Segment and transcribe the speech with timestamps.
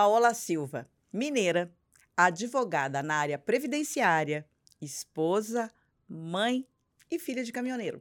[0.00, 1.70] Paola Silva, mineira,
[2.16, 4.46] advogada na área previdenciária,
[4.80, 5.70] esposa,
[6.08, 6.66] mãe
[7.10, 8.00] e filha de caminhoneiro.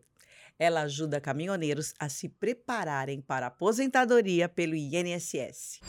[0.57, 5.81] Ela ajuda caminhoneiros a se prepararem para a aposentadoria pelo INSS.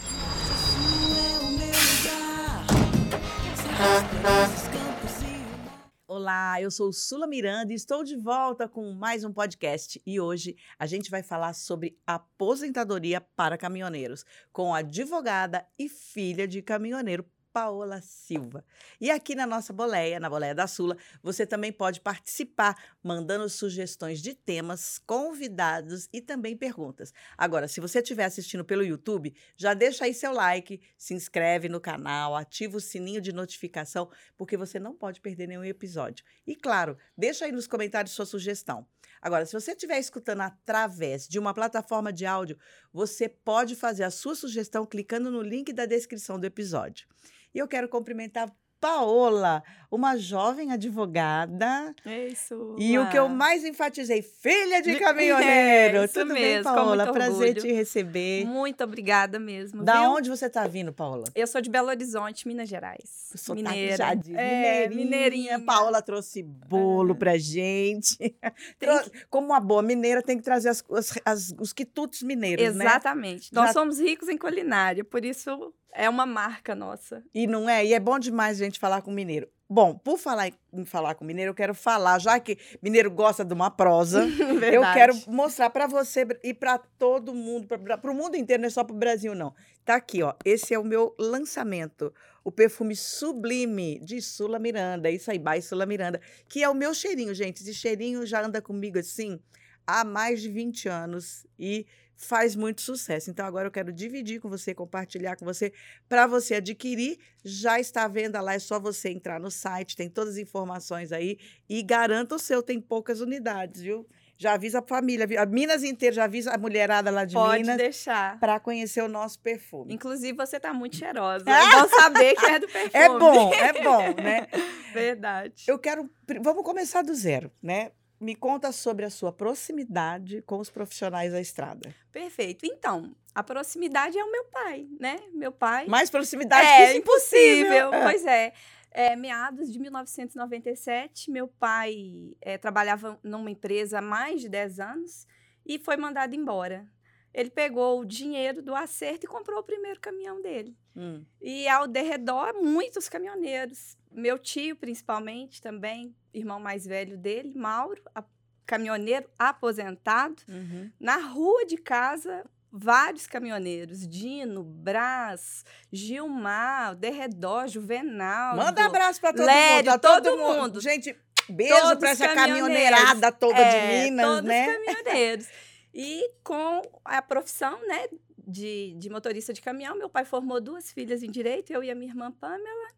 [6.12, 10.02] Olá, eu sou Sula Miranda e estou de volta com mais um podcast.
[10.04, 16.62] E hoje a gente vai falar sobre aposentadoria para caminhoneiros com advogada e filha de
[16.62, 18.64] caminhoneiro Paola Silva.
[19.00, 24.20] E aqui na nossa boleia, na boleia da Sula, você também pode participar mandando sugestões
[24.22, 27.12] de temas, convidados e também perguntas.
[27.36, 31.80] Agora, se você estiver assistindo pelo YouTube, já deixa aí seu like, se inscreve no
[31.80, 36.24] canal, ativa o sininho de notificação, porque você não pode perder nenhum episódio.
[36.46, 38.86] E claro, deixa aí nos comentários sua sugestão.
[39.20, 42.58] Agora, se você estiver escutando através de uma plataforma de áudio,
[42.92, 47.06] você pode fazer a sua sugestão clicando no link da descrição do episódio.
[47.54, 48.50] E eu quero cumprimentar
[48.80, 51.94] Paola, uma jovem advogada.
[52.06, 52.76] É isso.
[52.78, 55.98] E o que eu mais enfatizei, filha de caminhoneiro.
[55.98, 57.12] É, Tudo bem, mesmo, com Paola?
[57.12, 58.46] Prazer te receber.
[58.46, 59.82] Muito obrigada mesmo.
[59.84, 60.12] Da viu?
[60.12, 61.24] onde você está vindo, Paola?
[61.34, 63.30] Eu sou de Belo Horizonte, Minas Gerais.
[63.36, 64.04] Sotaque Mineira.
[64.34, 64.88] É, mineirinha.
[65.04, 65.60] mineirinha.
[65.60, 67.16] Paola trouxe bolo É.
[67.18, 68.16] pra gente.
[68.80, 72.86] Trou- Como uma boa mineira, tem que trazer as- as- as- os quitutes mineiros, né?
[72.86, 73.52] Exatamente.
[73.52, 77.22] Nós Já- somos ricos em culinária, por isso é uma marca nossa.
[77.34, 77.84] E não é?
[77.84, 79.48] E é bom demais a gente falar com mineiro.
[79.72, 83.44] Bom, por falar em- em falar com mineiro, eu quero falar, já que mineiro gosta
[83.44, 84.24] de uma prosa,
[84.74, 88.70] eu quero mostrar para você e para todo mundo, para o mundo inteiro, não é
[88.70, 89.54] só para o Brasil, não.
[89.84, 90.34] Tá aqui, ó.
[90.44, 92.12] Esse é o meu lançamento.
[92.42, 95.08] O perfume Sublime de Sula Miranda.
[95.10, 96.20] Isso aí, by Sula Miranda.
[96.48, 97.62] Que é o meu cheirinho, gente.
[97.62, 99.38] Esse cheirinho já anda comigo assim
[99.86, 101.86] há mais de 20 anos e
[102.20, 103.30] faz muito sucesso.
[103.30, 105.72] Então agora eu quero dividir com você, compartilhar com você,
[106.08, 107.18] para você adquirir.
[107.42, 111.12] Já está à venda lá, é só você entrar no site, tem todas as informações
[111.12, 114.06] aí e garanta o seu, tem poucas unidades, viu?
[114.36, 117.76] Já avisa a família, a Minas inteira, já avisa a mulherada lá de Pode Minas
[117.76, 118.38] deixar.
[118.38, 119.92] para conhecer o nosso perfume.
[119.92, 121.44] Inclusive, você tá muito cheirosa.
[121.44, 122.90] Vão saber que é do perfume.
[122.94, 124.46] É bom, é bom, né?
[124.94, 125.64] Verdade.
[125.66, 126.08] Eu quero.
[126.40, 127.92] Vamos começar do zero, né?
[128.20, 131.94] Me conta sobre a sua proximidade com os profissionais da estrada.
[132.12, 132.66] Perfeito.
[132.66, 135.18] Então, a proximidade é o meu pai, né?
[135.32, 135.86] Meu pai.
[135.86, 137.94] Mais proximidade é que isso impossível.
[137.94, 138.02] É.
[138.02, 138.52] Pois é.
[138.92, 145.26] É, meados de 1997, meu pai é, trabalhava numa empresa há mais de 10 anos
[145.64, 146.86] e foi mandado embora.
[147.32, 150.76] Ele pegou o dinheiro do acerto e comprou o primeiro caminhão dele.
[150.96, 151.24] Hum.
[151.40, 153.96] E ao derredor, muitos caminhoneiros.
[154.10, 158.24] Meu tio, principalmente, também, irmão mais velho dele, Mauro, a-
[158.66, 160.42] caminhoneiro aposentado.
[160.48, 160.90] Uhum.
[160.98, 164.06] Na rua de casa, vários caminhoneiros.
[164.08, 168.56] Dino, Brás, Gilmar, Derredor, Juvenal.
[168.56, 169.94] Manda abraço para todo Lério, mundo.
[169.94, 170.80] a todo mundo.
[170.80, 171.16] Gente,
[171.48, 173.70] beijo Todos para essa caminhoneirada toda É,
[174.04, 174.66] de Minas, todos né?
[174.66, 175.46] caminhoneiros.
[175.94, 178.08] E com a profissão, né,
[178.46, 181.94] de, de motorista de caminhão, meu pai formou duas filhas em direito, eu e a
[181.94, 182.90] minha irmã Pamela.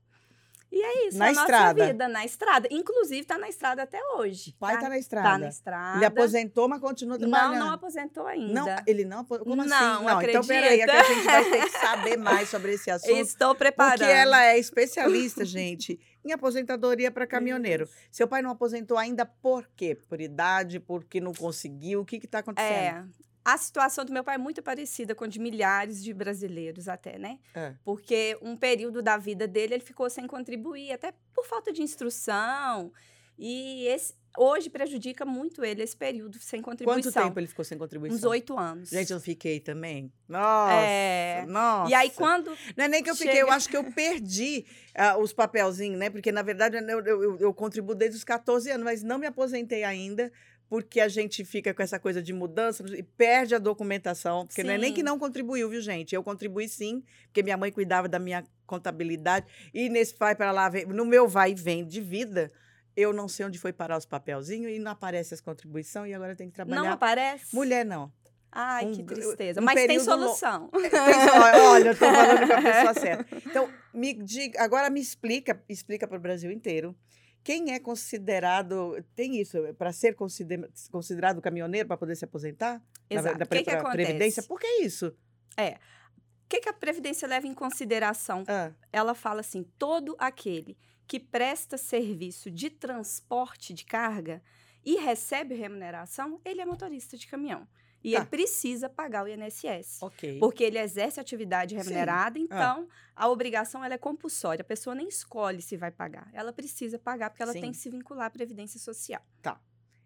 [0.75, 1.87] E é isso, Na a nossa estrada.
[1.87, 2.67] vida na estrada.
[2.71, 4.55] Inclusive, tá na estrada até hoje.
[4.57, 5.29] O pai tá, tá na estrada.
[5.29, 5.99] tá na estrada.
[5.99, 7.59] Ele aposentou, mas continua Não, trabalhando.
[7.59, 8.55] não aposentou ainda.
[8.55, 9.51] Não, ele não aposentou.
[9.51, 10.05] Como Não, assim?
[10.07, 13.11] Não, então peraí, é que a gente vai ter que saber mais sobre esse assunto.
[13.13, 13.99] Estou preparando.
[13.99, 17.88] Porque ela é especialista, gente, em aposentadoria para caminhoneiro.
[18.10, 19.94] Seu pai não aposentou ainda por quê?
[19.94, 22.00] Por idade, porque não conseguiu?
[22.00, 23.09] O que está acontecendo?
[23.19, 23.33] É.
[23.44, 27.19] A situação do meu pai é muito parecida com a de milhares de brasileiros até,
[27.19, 27.41] né?
[27.55, 27.75] É.
[27.84, 32.93] Porque um período da vida dele ele ficou sem contribuir, até por falta de instrução.
[33.37, 37.25] E esse, hoje prejudica muito ele esse período sem Quanto contribuição.
[37.25, 38.16] tempo ele ficou sem contribuição?
[38.16, 38.88] Uns oito anos.
[38.91, 40.12] Gente, eu fiquei também.
[40.28, 41.44] Nossa, É.
[41.47, 41.91] nossa.
[41.91, 42.50] E aí, quando.
[42.76, 45.98] Não é nem que eu fiquei, eu chega- acho que eu perdi ah, os papelzinhos,
[45.98, 46.10] né?
[46.10, 49.26] Porque, na verdade, eu, eu, eu, eu contribuo desde os 14 anos, mas não me
[49.26, 50.31] aposentei ainda,
[50.69, 54.47] porque a gente fica com essa coisa de mudança e perde a documentação.
[54.47, 54.94] Porque não é nem Sim.
[54.94, 56.14] que não contribuiu, viu, gente?
[56.14, 59.46] Eu contribuí sim, porque minha mãe cuidava da minha contabilidade.
[59.75, 62.50] E nesse vai para lá, no meu vai e vem de vida,
[62.97, 66.35] eu não sei onde foi parar os papelzinhos e não aparece as contribuições e agora
[66.37, 66.93] tem que Não trabalhar.
[66.93, 67.55] aparece?
[67.55, 68.12] Mulher não.
[68.55, 69.61] Ai, Um- que tristeza.
[69.61, 70.69] um Mas tem solução.
[71.73, 73.37] Olha, eu tô falando com a pessoa certa.
[73.47, 76.94] Então, me diga, agora me explica, explica para o Brasil inteiro.
[77.43, 82.81] Quem é considerado, tem isso, para ser consider- considerado caminhoneiro para poder se aposentar?
[83.11, 83.38] Exato.
[83.38, 83.97] Da, O que, que acontece?
[84.05, 84.43] Previdência?
[84.45, 85.06] Por que isso?
[85.09, 91.19] O que, que a Previdência leva em consideração Ah, ela fala assim: todo aquele que
[91.20, 94.43] presta serviço de transporte de carga
[94.84, 97.66] e recebe remuneração, ele é motorista de caminhão.
[98.04, 98.19] E Tá.
[98.19, 100.02] ele precisa pagar o INSS.
[100.02, 100.38] Ok.
[100.40, 102.43] Porque ele exerce atividade remunerada, Ah.
[102.43, 104.62] então a obrigação ela é compulsória.
[104.62, 106.28] A pessoa nem escolhe se vai pagar.
[106.32, 107.60] Ela precisa pagar porque ela Sim.
[107.60, 109.22] tem que se vincular à Previdência Social.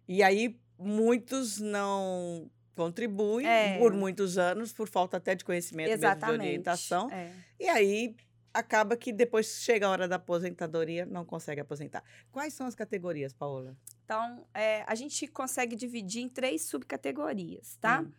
[0.07, 3.79] E aí, muitos não contribuem É.
[3.79, 6.39] por muitos anos, por falta até de conhecimento mesmo de Exatamente.
[6.41, 7.09] orientação.
[7.11, 7.33] É.
[7.59, 8.15] E aí,
[8.57, 12.03] acaba que depois chega a hora da aposentadoria, não consegue aposentar.
[12.31, 13.77] Quais são as categorias, Paola?
[14.03, 18.01] Então, é, a gente consegue dividir em três subcategorias, tá?
[18.01, 18.11] Hum.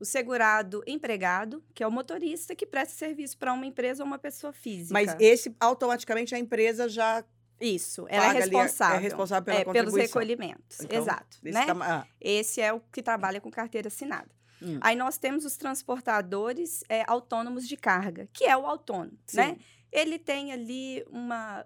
[0.00, 4.18] O segurado empregado, que é o motorista que presta serviço para uma empresa ou uma
[4.18, 4.92] pessoa física.
[4.92, 7.24] Mas esse, automaticamente, a empresa já
[7.60, 8.96] Isso, ela é paga a- responsável.
[8.96, 10.80] é responsável pela é, pelos recolhimentos.
[10.80, 11.38] Então, Exato.
[11.44, 11.66] Esse Né?
[11.66, 14.28] tá ah, Esse é o que trabalha com carteira assinada.
[14.62, 14.78] Hum.
[14.80, 19.54] Aí nós temos os transportadores é, autônomos de carga, que é o autônomo, né?
[19.54, 19.58] sim.
[19.92, 21.64] Ele tem ali uma.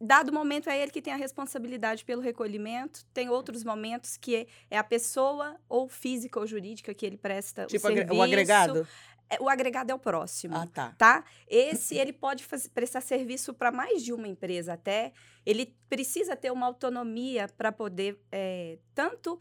[0.00, 4.78] Dado momento é ele que tem a responsabilidade pelo recolhimento, tem outros momentos que é,
[4.78, 8.14] a pessoa ou física ou jurídica que ele presta Tipo o serviço.
[8.14, 8.88] o agregado?
[9.28, 10.94] É, o agregado é o próximo Ah, tá.
[10.96, 11.24] tá?
[11.46, 15.12] Esse ele pode faz- prestar serviço para mais de uma empresa até.
[15.44, 19.38] Ele precisa ter uma autonomia para poder é, tanto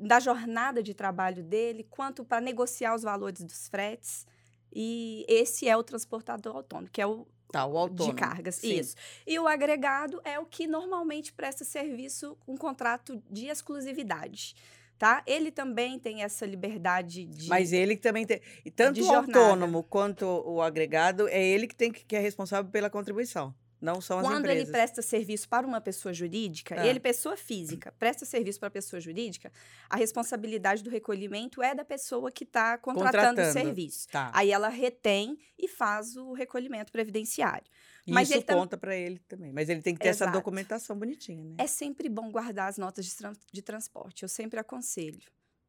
[0.00, 4.26] da jornada de trabalho dele quanto para negociar os valores dos fretes.
[4.72, 8.14] E esse é o transportador autônomo, que é o Tá, o autônomo.
[8.14, 8.56] de cargas.
[8.56, 8.78] Sim.
[8.78, 8.94] Isso.
[9.26, 14.54] E o agregado é o que normalmente presta serviço com contrato de exclusividade.
[14.98, 15.22] Tá?
[15.26, 17.48] Ele também tem essa liberdade de.
[17.48, 18.40] Mas ele também tem.
[18.64, 19.38] E tanto o jornada.
[19.38, 23.54] autônomo quanto o agregado, é ele que tem que, que é responsável pela contribuição.
[23.80, 24.62] Não são as Quando empresas.
[24.64, 26.86] ele presta serviço para uma pessoa jurídica, Ah.
[26.86, 29.52] ele, pessoa física, presta serviço para pessoa jurídica,
[29.88, 33.52] a responsabilidade do recolhimento é da pessoa que está contratando o Contratando.
[33.52, 34.08] serviço.
[34.08, 34.30] Tá.
[34.34, 37.66] Aí ela retém e faz o recolhimento previdenciário.
[38.06, 39.52] E mas isso ele tam- conta para ele também.
[39.52, 40.38] Mas ele tem que ter essa Exato.
[40.38, 41.54] documentação bonitinha, né?
[41.58, 44.22] É sempre bom guardar as notas de, tran- de transporte.
[44.22, 45.20] Eu sempre aconselho,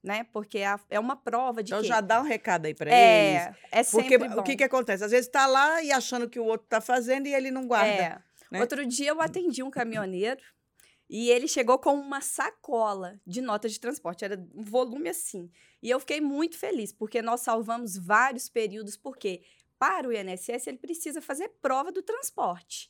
[0.04, 0.26] né?
[0.32, 3.58] Porque é, é uma prova de então que já dá um recado aí para eles.
[3.72, 4.42] é, é sempre Porque bom.
[4.42, 5.04] o que, que acontece?
[5.04, 8.04] Às vezes está lá e achando que o outro está fazendo e ele não guarda.
[8.04, 8.22] É.
[8.52, 8.62] né?
[8.62, 10.42] Outro dia eu atendi um caminhoneiro
[11.10, 15.50] e ele chegou com uma sacola de notas de transporte, era um volume assim.
[15.82, 19.42] E eu fiquei muito feliz, porque nós salvamos vários períodos, porque
[19.78, 22.90] para o INSS ele precisa fazer prova do transporte.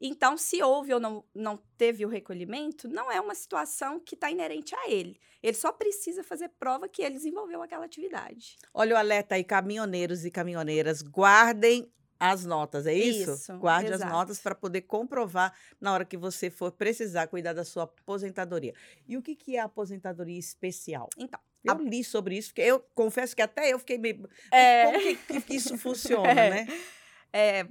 [0.00, 4.30] Então, se houve ou não, não teve o recolhimento, não é uma situação que está
[4.30, 5.18] inerente a ele.
[5.42, 8.56] Ele só precisa fazer prova que ele desenvolveu aquela atividade.
[8.74, 13.32] Olha o alerta aí, caminhoneiros e caminhoneiras, guardem as notas, é isso?
[13.32, 14.10] Isso, Guarde as exato.
[14.12, 18.72] notas para poder comprovar na hora que você for precisar cuidar da sua aposentadoria.
[19.06, 21.10] E o que, que é a aposentadoria especial?
[21.18, 24.26] Então, Eu a- li sobre isso, porque eu confesso que até eu fiquei meio.
[24.50, 24.84] É.
[24.84, 26.50] Como que, que isso funciona, É.
[26.50, 26.66] né?
[27.32, 27.66] é,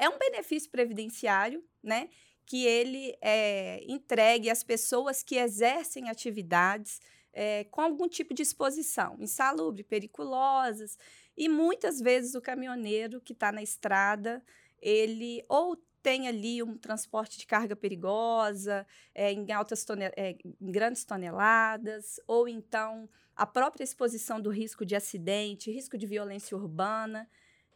[0.00, 2.08] é um benefício previdenciário, né?
[2.46, 7.00] Que ele é entregue às pessoas que exercem atividades
[7.32, 10.98] é, com algum tipo de exposição, insalubre, periculosas.
[11.36, 14.42] E muitas vezes o caminhoneiro que está na estrada,
[14.80, 20.72] ele ou tem ali um transporte de carga perigosa, é, em, altas tone- é, em
[20.72, 27.28] grandes toneladas, ou então a própria exposição do risco de acidente, risco de violência urbana.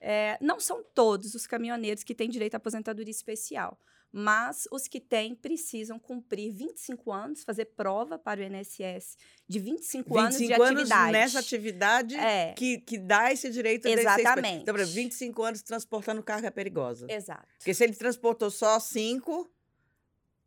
[0.06, 3.78] É, não são todos os caminhoneiros que têm direito à aposentadoria especial,
[4.12, 9.16] mas os que têm precisam cumprir 25 anos, fazer prova para o INSS
[9.48, 11.12] de 25, anos de 25 anos atividade.
[11.12, 14.62] nessa atividade É, que, que dá esse direito Exatamente.
[14.62, 17.06] Então, por exemplo, 25 anos transportando carga perigosa.
[17.10, 17.48] exato.
[17.58, 19.50] Porque se ele transportou só 5,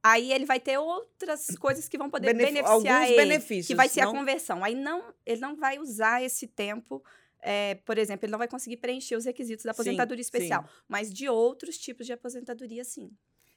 [0.04, 2.72] Aí ele vai ter outras coisas que vão poder Benef- beneficiar
[3.02, 4.64] alguns ele, benefícios, que vai ser não- a conversão.
[4.64, 7.04] Aí não, ele não vai usar esse tempo,
[7.42, 10.28] é, por exemplo, ele não vai conseguir preencher os requisitos da Sim, aposentadoria sim.
[10.28, 13.12] especial, mas de outros tipos de aposentadoria, sim.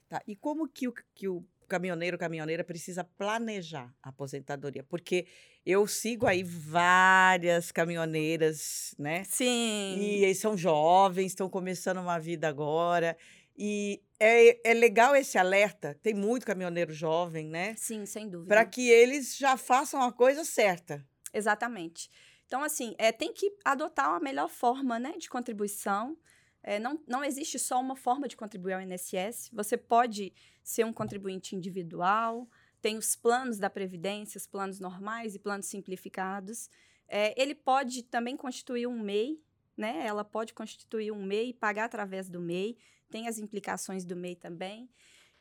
[0.08, 4.82] Tá, e como que o, que o caminhoneiro, caminhoneira precisa planejar a aposentadoria?
[4.82, 5.26] Porque
[5.64, 9.22] eu sigo aí várias caminhoneiras, né?
[9.24, 9.96] Sim.
[9.98, 13.16] E eles são jovens, estão começando uma vida agora.
[13.56, 17.74] E é, é legal esse alerta, tem muito caminhoneiro jovem, né?
[17.76, 18.48] Sim, sem dúvida.
[18.48, 21.06] Para que eles já façam a coisa certa.
[21.32, 22.10] Exatamente.
[22.50, 26.18] Então, assim, é, tem que adotar a melhor forma né, de contribuição.
[26.64, 29.50] É, não, não existe só uma forma de contribuir ao INSS.
[29.52, 32.48] Você pode ser um contribuinte individual,
[32.82, 36.68] tem os planos da Previdência, os planos normais e planos simplificados.
[37.06, 39.40] É, ele pode também constituir um MEI,
[39.76, 40.04] né?
[40.04, 42.76] Ela pode constituir um MEI pagar através do MEI.
[43.08, 44.90] Tem as implicações do MEI também.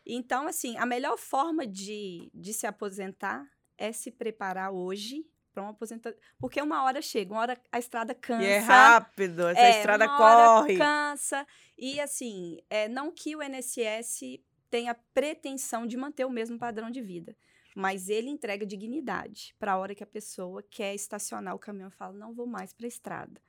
[0.06, 3.50] Então, assim, a melhor forma de, de se aposentar
[3.80, 5.26] é se preparar hoje
[5.60, 6.20] para uma aposentadoria.
[6.40, 8.44] Porque uma hora chega, uma hora a estrada cansa.
[8.44, 10.78] E é rápido, essa É, estrada uma hora corre.
[10.78, 11.46] cansa.
[11.78, 14.40] E assim, é, não que o INSS
[14.70, 17.36] tenha pretensão de manter o mesmo padrão de vida.
[17.76, 21.92] mas ele entrega dignidade para a hora que a pessoa quer estacionar o caminhão e
[21.92, 23.40] fala: não vou mais para a estrada.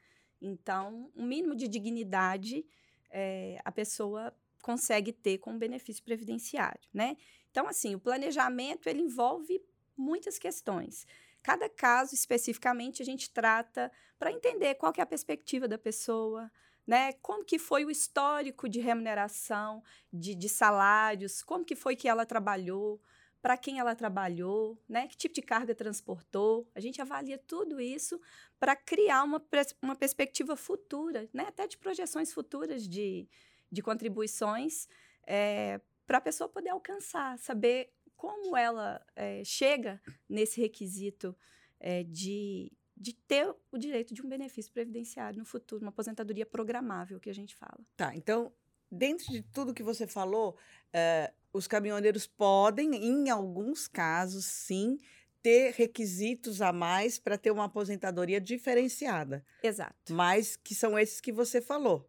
[0.41, 2.65] Então, um mínimo de dignidade
[3.11, 7.17] é, a pessoa consegue ter com o benefício previdenciário, né?
[7.51, 9.61] Então, assim, o planejamento ele envolve
[9.97, 11.07] muitas questões.
[11.43, 16.51] Cada caso especificamente a gente trata para entender qual que é a perspectiva da pessoa,
[16.87, 17.13] né?
[17.15, 19.83] Como que foi o histórico de remuneração,
[20.13, 23.01] de, de salários, como que foi que ela trabalhou,
[23.41, 25.07] para quem ela trabalhou, né?
[25.07, 26.69] Que tipo de carga transportou.
[26.75, 28.21] A gente avalia tudo isso
[28.59, 29.43] para criar uma,
[29.81, 31.45] uma perspectiva futura, né?
[31.49, 33.29] Até de projeções futuras de,
[33.73, 34.87] de contribuições
[35.27, 39.99] é, eh, para a pessoa poder alcançar, saber como ela é, chega
[40.29, 41.35] nesse requisito
[41.81, 47.19] é, de, de ter o direito de um benefício previdenciário no futuro, uma aposentadoria programável
[47.19, 47.81] que a gente fala.
[47.97, 48.53] Tá, então,
[48.93, 50.55] dentro de tudo que você falou,
[50.89, 54.99] uh, os caminhoneiros podem, em alguns casos, sim,
[55.43, 59.43] ter requisitos a mais para ter uma aposentadoria diferenciada.
[59.63, 60.13] Exato.
[60.13, 62.01] Mas que são esses que você falou.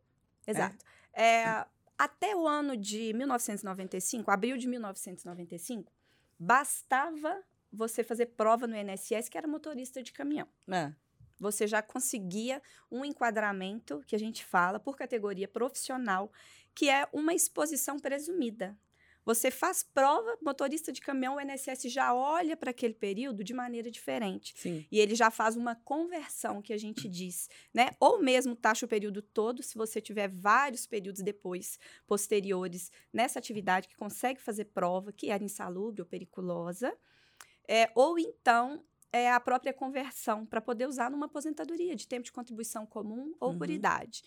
[0.45, 0.51] Né?
[0.51, 0.85] Exato.
[1.13, 1.23] É?
[1.23, 1.65] É,
[1.97, 5.89] até o ano de 1995, abril de 1995,
[6.41, 7.39] bastava
[7.71, 10.47] você fazer prova no INSS que era motorista de caminhão.
[10.67, 10.91] É.
[11.39, 16.31] Você já conseguia um enquadramento, que a gente fala, por categoria profissional,
[16.73, 18.75] que é uma exposição presumida.
[19.25, 23.91] Você faz prova, motorista de caminhão, o INSS já olha para aquele período de maneira
[23.91, 24.53] diferente.
[24.57, 24.85] Sim.
[24.91, 27.91] E ele já faz uma conversão, que a gente diz, né?
[27.99, 33.87] Ou mesmo taxa o período todo, se você tiver vários períodos depois, posteriores, nessa atividade
[33.87, 36.95] que consegue fazer prova, que era insalubre ou periculosa.
[37.67, 42.31] É, ou então é a própria conversão para poder usar numa aposentadoria de tempo de
[42.31, 43.57] contribuição comum ou uhum.
[43.57, 44.23] por idade.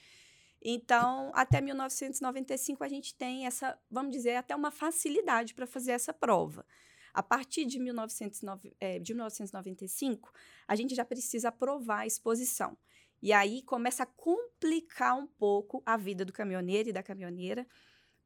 [0.64, 6.12] Então, até 1995 a gente tem essa, vamos dizer, até uma facilidade para fazer essa
[6.12, 6.64] prova.
[7.12, 10.32] A partir de, 1909, é, de 1995,
[10.66, 12.76] a gente já precisa aprovar a exposição.
[13.22, 17.66] E aí começa a complicar um pouco a vida do caminhoneiro e da caminhoneira,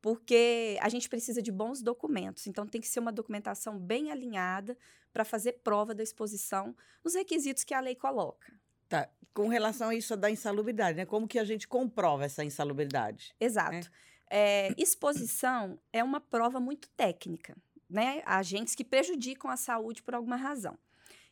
[0.01, 2.47] porque a gente precisa de bons documentos.
[2.47, 4.79] Então, tem que ser uma documentação bem alinhada
[5.13, 8.53] para fazer prova da exposição nos requisitos que a lei coloca.
[8.89, 9.09] Tá.
[9.35, 11.07] Com relação a isso da insalubridade, né?
[11.07, 13.35] Como que a gente comprova essa insalubridade?
[13.39, 13.73] Exato.
[13.73, 13.83] Né?
[14.31, 17.57] É, exposição é uma prova muito técnica,
[17.89, 18.23] né?
[18.27, 20.77] Agentes que prejudicam a saúde por alguma razão.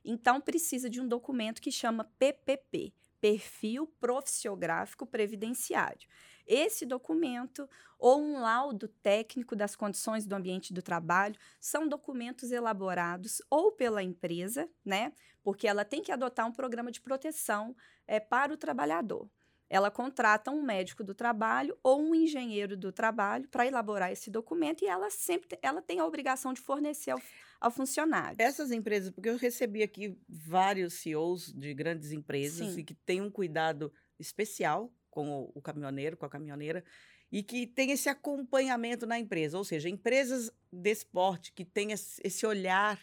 [0.05, 6.09] Então, precisa de um documento que chama PPP, Perfil Profissiográfico Previdenciário.
[6.47, 7.69] Esse documento
[7.99, 14.03] ou um laudo técnico das condições do ambiente do trabalho são documentos elaborados ou pela
[14.03, 15.13] empresa, né?
[15.43, 17.75] Porque ela tem que adotar um programa de proteção
[18.07, 19.29] é, para o trabalhador.
[19.69, 24.85] Ela contrata um médico do trabalho ou um engenheiro do trabalho para elaborar esse documento
[24.85, 27.21] e ela sempre ela tem a obrigação de fornecer ao,
[27.67, 28.37] ao funcionário.
[28.39, 32.81] Essas empresas, porque eu recebi aqui vários CEOs de grandes empresas Sim.
[32.81, 36.85] e que têm um cuidado especial com o, caminhoneiro, com a caminhoneira,
[37.33, 42.47] e que tem esse acompanhamento na empresa, ou seja, empresas de esporte que têm esse
[42.47, 43.01] olhar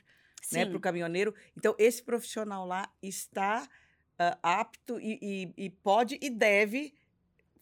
[0.52, 1.34] né, para o caminhoneiro.
[1.58, 6.94] Então, esse profissional lá está uh, apto e, e, e, pode e deve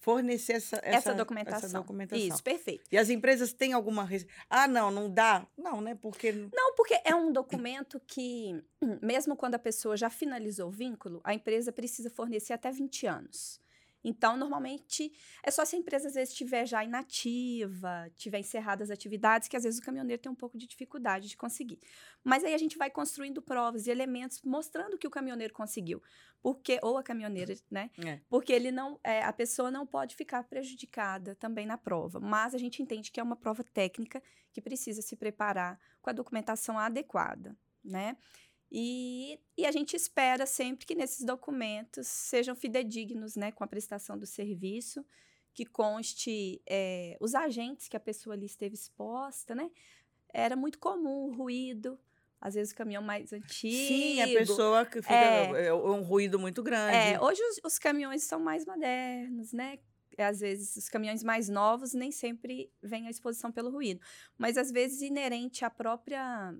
[0.02, 1.70] fornecer essa, essa, essa, documentação.
[1.70, 2.28] essa, documentação.
[2.28, 2.84] Isso, perfeito.
[2.92, 4.10] E as empresas têm alguma.
[4.50, 5.48] Ah, não, não dá?
[5.58, 5.96] Não, né?
[5.96, 6.32] Porque.
[6.32, 8.62] Não, porque é um documento que,
[9.02, 13.62] mesmo quando a pessoa já finalizou o vínculo, a empresa precisa fornecer até 20 anos.
[14.04, 18.94] Então, normalmente, é só se a empresa às vezes estiver já inativa, tiver encerradas as
[18.94, 21.80] atividades, que às vezes o caminhoneiro tem um pouco de dificuldade de conseguir.
[22.24, 26.02] Mas aí a gente vai construindo provas e elementos mostrando que o caminhoneiro conseguiu.
[26.42, 27.92] Porque, ou a caminhoneira, né?
[28.04, 28.20] É.
[28.28, 32.20] Porque ele não, é, a pessoa não pode ficar prejudicada também na prova.
[32.20, 36.14] Mas a gente entende que é uma prova técnica que precisa se preparar com a
[36.14, 38.18] documentação adequada, né?
[38.72, 44.18] E, e, a gente espera sempre que nesses documentos sejam fidedignos né, com a prestação
[44.18, 45.06] do serviço,
[45.54, 49.70] que conste é, os agentes que a pessoa ali esteve exposta, né?
[50.34, 52.00] Era muito comum o ruído,
[52.40, 53.76] às vezes o caminhão mais antigo.
[53.76, 56.96] Sim, a pessoa que fica é, é um ruído muito grande.
[56.96, 59.80] É, hoje os, os, caminhões são mais modernos, né?
[60.18, 64.00] Às vezes os caminhões mais novos nem sempre vêm à exposição pelo ruído,
[64.38, 66.54] mas às vezes inerente à própria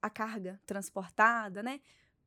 [0.00, 1.80] a carga transportada, né?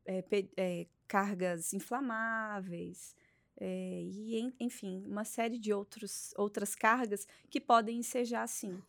[0.06, 0.24] É,
[0.56, 3.16] é, cargas inflamáveis,
[3.58, 8.82] é, e, enfim, uma série de outros, outras cargas que podem ensejar assim.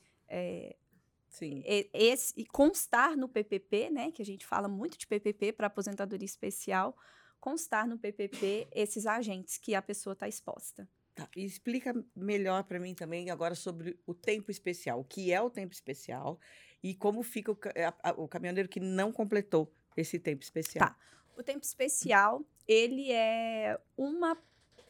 [1.30, 1.64] Sim.
[1.94, 6.26] Esse, e constar no PPP, né, que a gente fala muito de PPP para aposentadoria
[6.26, 6.96] especial,
[7.42, 10.88] constar no PPP esses agentes que a pessoa está exposta.
[11.14, 15.02] Tá, e explica melhor para mim também agora sobre o tempo especial.
[15.02, 16.40] O que é o tempo especial
[16.86, 17.58] e como fica o,
[18.04, 20.88] a, a, o caminhoneiro que não completou esse tempo especial.
[20.88, 20.96] Tá.
[21.36, 24.38] O tempo especial, ele é uma,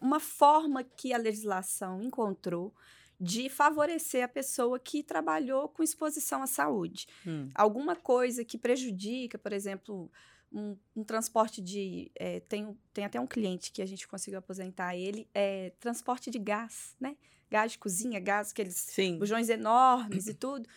[0.02, 2.75] uma forma que a legislação encontrou
[3.18, 7.08] de favorecer a pessoa que trabalhou com exposição à saúde.
[7.25, 7.50] Hum.
[7.56, 10.12] Alguma coisa que prejudica, por exemplo,
[10.52, 12.12] um, um transporte de.
[12.14, 16.40] É, tem, tem até um cliente que a gente conseguiu aposentar ele, é transporte de
[16.40, 17.16] gás, né?
[17.50, 19.18] Gás de cozinha, gás, aqueles Sim.
[19.18, 20.68] bujões enormes e tudo.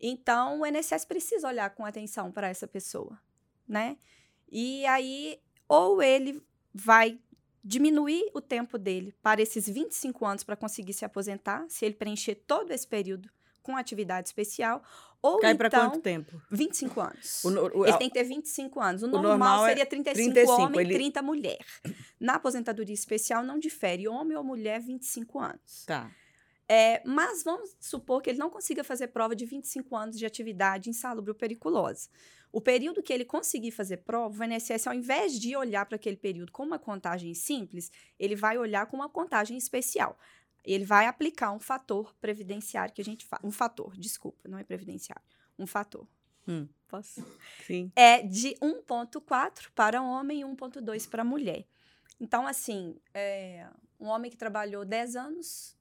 [0.00, 3.18] Então, o INSS precisa olhar com atenção para essa pessoa,
[3.66, 3.96] né?
[4.50, 7.18] E aí, ou ele vai
[7.64, 12.36] diminuir o tempo dele para esses 25 anos para conseguir se aposentar, se ele preencher
[12.46, 13.28] todo esse período
[13.62, 14.80] com atividade especial,
[15.20, 16.40] ou Cai então, para quanto tempo?
[16.52, 17.44] 25 anos.
[17.44, 17.48] O,
[17.78, 19.02] o, ele tem que ter 25 anos.
[19.02, 20.94] O, o normal, normal, seria 35, 35 homem ele...
[20.94, 21.58] 30 mulher.
[22.20, 25.84] Na aposentadoria especial não difere homem ou mulher 25 anos.
[25.84, 26.08] Tá.
[26.68, 30.90] É, mas vamos supor que ele não consiga fazer prova de 25 anos de atividade
[30.90, 32.08] insalubre ou periculosa.
[32.50, 36.16] O período que ele conseguir fazer prova, o INSS, ao invés de olhar para aquele
[36.16, 40.18] período com uma contagem simples, ele vai olhar com uma contagem especial.
[40.64, 43.42] Ele vai aplicar um fator previdenciário que a gente fala.
[43.44, 45.22] Um fator, desculpa, não é previdenciário.
[45.58, 46.08] Um fator.
[46.48, 46.68] Hum.
[46.88, 47.24] Posso?
[47.66, 47.92] Sim.
[47.94, 51.66] É de 1,4 para homem e 1,2 para mulher.
[52.20, 53.68] Então, assim, é,
[54.00, 55.75] um homem que trabalhou 10 anos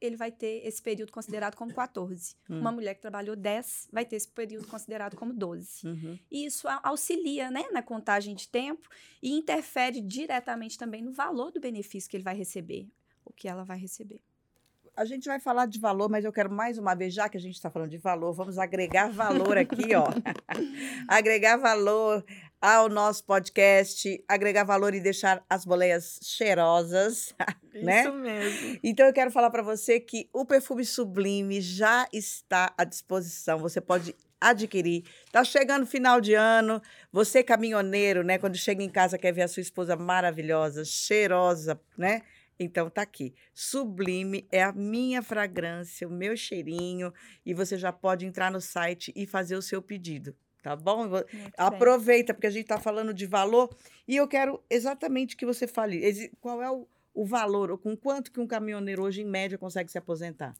[0.00, 2.34] ele vai ter esse período considerado como 14.
[2.48, 2.60] Hum.
[2.60, 5.86] Uma mulher que trabalhou 10 vai ter esse período considerado como 12.
[5.86, 6.18] Uhum.
[6.30, 8.88] E isso auxilia né, na contagem de tempo
[9.22, 12.88] e interfere diretamente também no valor do benefício que ele vai receber,
[13.24, 14.22] o que ela vai receber.
[14.96, 17.40] A gente vai falar de valor, mas eu quero mais uma vez, já que a
[17.40, 20.06] gente está falando de valor, vamos agregar valor aqui, ó.
[21.08, 22.24] agregar valor
[22.60, 27.34] ao nosso podcast, agregar valor e deixar as boleias cheirosas,
[27.72, 28.02] né?
[28.02, 28.78] Isso mesmo.
[28.84, 33.58] Então eu quero falar para você que o perfume Sublime já está à disposição.
[33.58, 35.04] Você pode adquirir.
[35.32, 39.48] Tá chegando final de ano, você caminhoneiro, né, quando chega em casa quer ver a
[39.48, 42.22] sua esposa maravilhosa, cheirosa, né?
[42.58, 43.34] Então tá aqui.
[43.54, 47.12] Sublime é a minha fragrância, o meu cheirinho
[47.44, 50.34] e você já pode entrar no site e fazer o seu pedido.
[50.62, 51.08] Tá bom?
[51.08, 52.36] Muito Aproveita, bem.
[52.36, 53.74] porque a gente está falando de valor
[54.06, 58.30] e eu quero exatamente que você fale qual é o, o valor, ou com quanto
[58.30, 60.54] que um caminhoneiro hoje, em média, consegue se aposentar.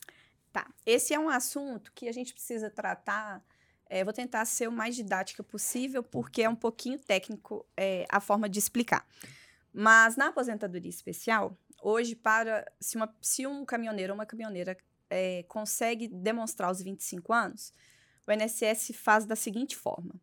[0.52, 0.68] Tá.
[0.84, 3.44] Esse é um assunto que a gente precisa tratar.
[3.88, 8.20] É, vou tentar ser o mais didática possível, porque é um pouquinho técnico é, a
[8.20, 9.06] forma de explicar.
[9.72, 14.76] Mas na aposentadoria especial, hoje, para se, uma, se um caminhoneiro ou uma caminhoneira
[15.08, 17.72] é, consegue demonstrar os 25 anos,
[18.26, 20.14] o INSS faz da seguinte forma: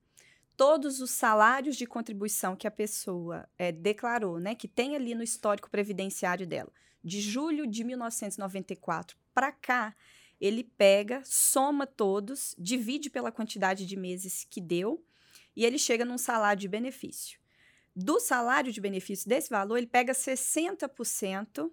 [0.55, 5.23] todos os salários de contribuição que a pessoa é, declarou, né, que tem ali no
[5.23, 6.71] histórico previdenciário dela,
[7.03, 9.95] de julho de 1994 para cá,
[10.39, 15.03] ele pega, soma todos, divide pela quantidade de meses que deu
[15.55, 17.39] e ele chega num salário de benefício.
[17.95, 21.71] Do salário de benefício desse valor, ele pega 60%.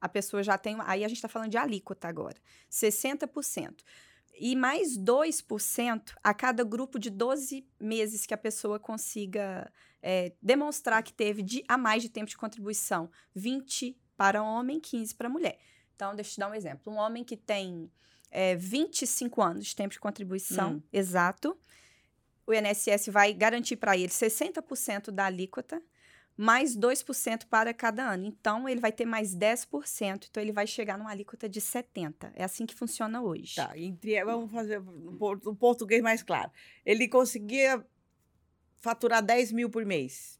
[0.00, 0.76] A pessoa já tem.
[0.80, 2.36] Aí a gente está falando de alíquota agora.
[2.68, 3.84] 60%
[4.38, 9.70] e mais 2% a cada grupo de 12 meses que a pessoa consiga
[10.02, 13.10] é, demonstrar que teve de, a mais de tempo de contribuição.
[13.34, 15.58] 20 para homem, 15 para mulher.
[15.94, 16.92] Então, deixa eu te dar um exemplo.
[16.92, 17.90] Um homem que tem
[18.30, 20.82] é, 25 anos de tempo de contribuição hum.
[20.92, 21.56] exato,
[22.46, 25.82] o INSS vai garantir para ele 60% da alíquota
[26.36, 28.26] mais 2% para cada ano.
[28.26, 30.26] Então, ele vai ter mais 10%.
[30.28, 32.32] Então, ele vai chegar numa alíquota de 70%.
[32.34, 33.56] É assim que funciona hoje.
[33.56, 36.50] Tá, entre, vamos fazer o português mais claro.
[36.84, 37.84] Ele conseguia
[38.76, 40.38] faturar 10 mil por mês,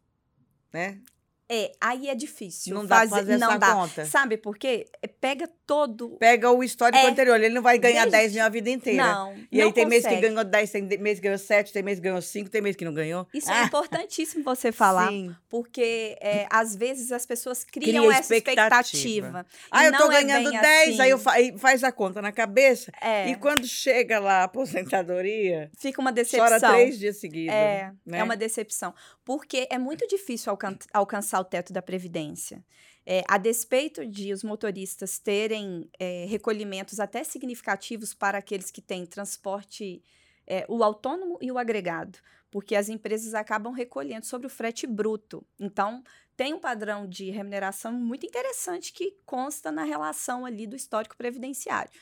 [0.72, 1.00] né?
[1.48, 2.74] É, aí é difícil.
[2.74, 3.74] Não dá fazer, fazer não essa dá.
[3.74, 4.04] conta.
[4.06, 4.86] Sabe por quê?
[5.02, 6.10] É, pega todo.
[6.18, 7.40] Pega o histórico é, anterior.
[7.40, 8.18] Ele não vai ganhar Desde...
[8.18, 9.04] 10 mil a vida inteira.
[9.04, 9.34] Não.
[9.50, 11.98] E não aí tem mês que ganhou 10, tem mês que ganhou 7, tem mês
[11.98, 13.26] que ganhou 5, tem mês que não ganhou.
[13.32, 13.62] Isso é ah.
[13.62, 15.08] é importantíssimo você falar.
[15.08, 15.34] Sim.
[15.48, 18.66] Porque é, às vezes as pessoas criam Cria essa expectativa.
[18.90, 21.00] expectativa ah, eu tô é ganhando 10, assim.
[21.00, 22.92] aí eu fa faz a conta na cabeça.
[23.26, 25.70] E quando chega lá a aposentadoria.
[25.78, 26.46] Fica uma decepção.
[26.46, 27.54] Chora três dias seguidos.
[27.54, 28.18] É, né?
[28.18, 28.94] é uma decepção.
[29.24, 32.64] Porque é muito difícil alcan alcançar o teto da Previdência.
[33.06, 39.04] É, a despeito de os motoristas terem é, recolhimentos até significativos para aqueles que têm
[39.04, 40.02] transporte,
[40.46, 42.18] é, o autônomo e o agregado,
[42.50, 45.46] porque as empresas acabam recolhendo sobre o frete bruto.
[45.60, 46.02] Então,
[46.36, 51.92] tem um padrão de remuneração muito interessante que consta na relação ali do histórico previdenciário.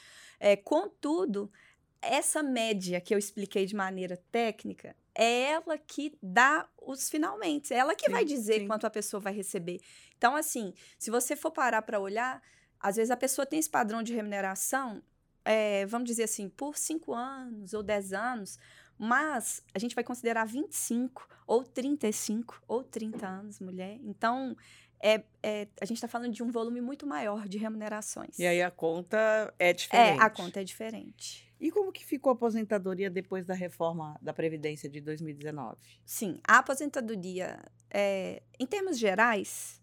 [0.65, 1.53] Contudo,
[2.01, 7.79] essa média que eu expliquei de maneira técnica é ela que dá os finalmente, é
[7.79, 8.67] ela que sim, vai dizer sim.
[8.67, 9.81] quanto a pessoa vai receber.
[10.19, 12.43] Então, assim, se você for parar para olhar,
[12.83, 15.03] Às vezes a pessoa tem esse padrão de remuneração,
[15.45, 18.59] é, vamos dizer assim, por 5 anos ou 10 anos,
[18.99, 23.99] mas a gente vai considerar 25 ou 35 ou 30 anos, mulher.
[24.03, 24.57] Então,
[25.03, 28.39] é, é, a gente está falando de um volume muito maior de remunerações.
[28.39, 30.21] E aí a conta é diferente.
[30.21, 31.53] É, a conta é diferente.
[31.61, 35.77] E como que ficou a aposentadoria depois da reforma da Previdência de 2019?
[36.05, 37.59] Sim, a aposentadoria,
[37.91, 39.81] é, em termos gerais,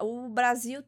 [0.00, 0.82] o Brasil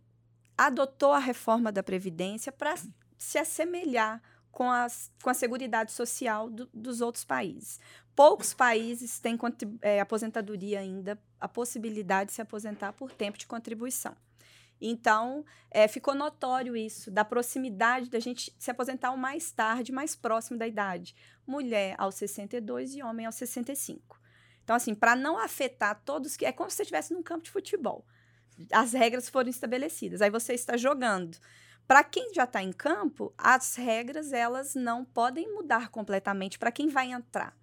[0.58, 2.74] adotou a reforma da Previdência para
[3.16, 7.80] se assemelhar com, as, com a Seguridade Social do, dos outros países.
[8.14, 9.36] Poucos países têm
[9.82, 14.16] é, aposentadoria ainda, a possibilidade de se aposentar por tempo de contribuição.
[14.80, 20.14] Então, é, ficou notório isso, da proximidade da gente se aposentar o mais tarde, mais
[20.14, 21.14] próximo da idade.
[21.46, 24.20] Mulher aos 62 e homem aos 65.
[24.62, 26.46] Então, assim, para não afetar todos que.
[26.46, 28.04] É como se você estivesse num campo de futebol.
[28.72, 30.22] As regras foram estabelecidas.
[30.22, 31.38] Aí você está jogando.
[31.86, 36.88] Para quem já está em campo, as regras elas não podem mudar completamente para quem
[36.88, 37.54] vai entrar.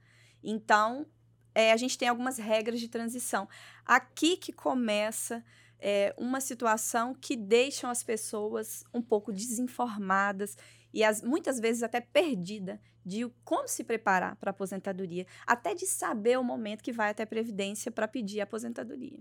[0.43, 1.05] Então,
[1.53, 3.47] é, a gente tem algumas regras de transição.
[3.85, 5.43] Aqui que começa
[5.79, 10.55] é, uma situação que deixam as pessoas um pouco desinformadas
[10.93, 15.87] e as, muitas vezes até perdida de como se preparar para a aposentadoria, até de
[15.87, 19.19] saber o momento que vai até a Previdência para pedir a aposentadoria.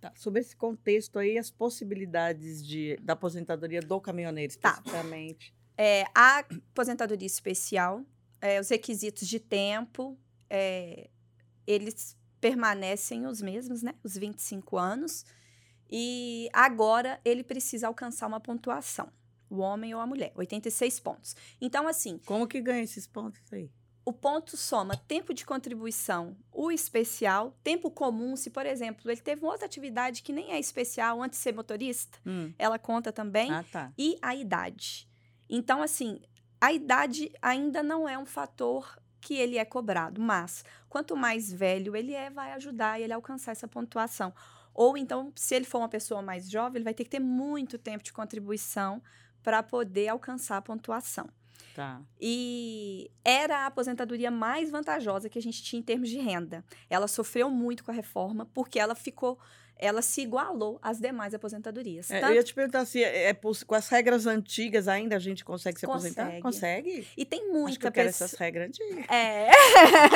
[0.00, 0.12] Tá.
[0.14, 4.70] Sobre esse contexto aí, as possibilidades de, da aposentadoria do caminhoneiro, tá.
[4.70, 5.52] especificamente.
[5.52, 5.82] Tá.
[5.82, 8.04] É, a aposentadoria especial,
[8.40, 10.16] é, os requisitos de tempo,
[10.50, 11.08] é,
[11.66, 13.94] eles permanecem os mesmos, né?
[14.02, 15.24] Os 25 anos.
[15.90, 19.10] E agora ele precisa alcançar uma pontuação,
[19.48, 21.36] o homem ou a mulher, 86 pontos.
[21.60, 22.18] Então, assim.
[22.26, 23.70] Como que ganha esses pontos aí?
[24.04, 29.42] O ponto soma tempo de contribuição, o especial, tempo comum, se, por exemplo, ele teve
[29.42, 32.50] uma outra atividade que nem é especial antes de ser motorista, hum.
[32.58, 33.50] ela conta também.
[33.50, 33.92] Ah, tá.
[33.98, 35.06] E a idade.
[35.46, 36.22] Então, assim,
[36.58, 41.96] a idade ainda não é um fator que ele é cobrado, mas quanto mais velho
[41.96, 44.32] ele é, vai ajudar ele a alcançar essa pontuação.
[44.74, 47.78] Ou então, se ele for uma pessoa mais jovem, ele vai ter que ter muito
[47.78, 49.02] tempo de contribuição
[49.42, 51.28] para poder alcançar a pontuação.
[51.78, 52.02] Tá.
[52.20, 56.64] E era a aposentadoria mais vantajosa que a gente tinha em termos de renda.
[56.90, 59.38] Ela sofreu muito com a reforma porque ela ficou
[59.76, 62.10] ela se igualou às demais aposentadorias.
[62.10, 62.32] É, Tanto...
[62.32, 65.78] Eu ia te perguntar se é, é, com as regras antigas ainda a gente consegue
[65.78, 66.18] se consegue.
[66.18, 66.42] aposentar?
[66.42, 67.06] Consegue.
[67.16, 69.04] E tem muita Acho que eu quero essas regras antigas.
[69.08, 69.48] É.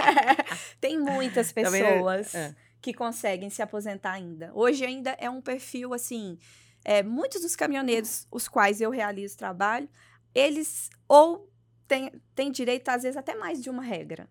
[0.80, 2.34] tem muitas é pessoas.
[2.34, 4.50] É que conseguem se aposentar ainda.
[4.52, 6.36] Hoje ainda é um perfil assim.
[6.84, 9.88] É, muitos dos caminhoneiros, os quais eu realizo trabalho,
[10.34, 11.51] eles ou
[11.92, 14.26] têm, têm direito, às vezes, até mais de uma regra.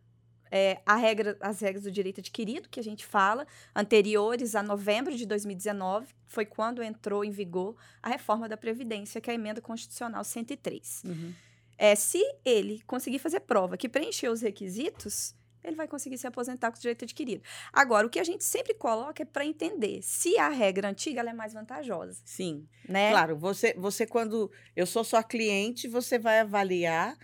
[0.50, 3.46] É, a regra, as regras do direito adquirido, que a gente fala,
[3.76, 9.30] anteriores a novembro de 2019, foi quando entrou em vigor a reforma da Previdência, que
[9.30, 11.04] é a emenda constitucional 103.
[11.06, 11.34] Uhum.
[11.78, 16.72] É, se ele conseguir fazer prova que preencheu os requisitos, ele vai conseguir se aposentar
[16.72, 17.44] com o direito adquirido.
[17.72, 21.34] Agora, o que a gente sempre coloca é para entender se a regra antiga é
[21.34, 22.22] mais vantajosa.
[22.26, 22.68] Sim.
[22.90, 23.12] Né?
[23.12, 27.16] Claro, você, você, quando eu sou sua cliente, você vai avaliar